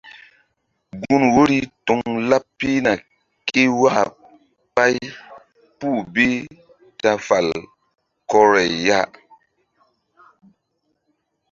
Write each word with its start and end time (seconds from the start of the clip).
Gun 1.01 1.23
wori 1.35 1.59
toŋ 1.85 1.99
laɓ 2.29 2.43
pihna 2.57 2.93
ké 3.47 3.61
waka 3.79 4.03
ɓày 4.75 4.95
puh 5.77 5.99
bi 6.13 6.25
ta 7.01 7.11
fàl 7.27 7.47
kɔray 8.29 8.71
ya. 8.87 8.99